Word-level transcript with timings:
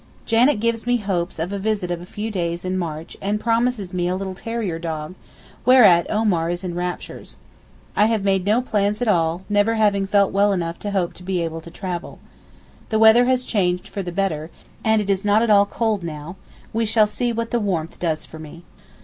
Janet 0.25 0.59
gives 0.59 0.87
me 0.87 0.97
hopes 0.97 1.37
of 1.37 1.53
a 1.53 1.59
visit 1.59 1.91
of 1.91 2.01
a 2.01 2.07
few 2.07 2.31
days 2.31 2.65
in 2.65 2.75
March 2.75 3.15
and 3.21 3.39
promises 3.39 3.93
me 3.93 4.07
a 4.07 4.15
little 4.15 4.33
terrier 4.33 4.79
dog, 4.79 5.13
whereat 5.63 6.09
Omar 6.09 6.49
is 6.49 6.63
in 6.63 6.73
raptures. 6.73 7.37
I 7.95 8.07
have 8.07 8.23
made 8.23 8.43
no 8.43 8.63
plans 8.63 9.03
at 9.03 9.07
all, 9.07 9.43
never 9.47 9.75
having 9.75 10.07
felt 10.07 10.31
well 10.33 10.53
enough 10.53 10.79
to 10.79 10.89
hope 10.89 11.13
to 11.13 11.21
be 11.21 11.43
able 11.43 11.61
to 11.61 11.69
travel. 11.69 12.17
The 12.89 12.97
weather 12.97 13.25
has 13.25 13.45
changed 13.45 13.89
for 13.89 14.01
the 14.01 14.11
better, 14.11 14.49
and 14.83 15.03
it 15.03 15.09
is 15.11 15.23
not 15.23 15.43
at 15.43 15.51
all 15.51 15.69
old 15.79 16.01
now; 16.03 16.35
we 16.73 16.83
shall 16.87 17.05
see 17.05 17.31
what 17.31 17.51
the 17.51 17.59
warmth 17.59 17.99
does 17.99 18.25
for 18.25 18.39
me. 18.39 18.63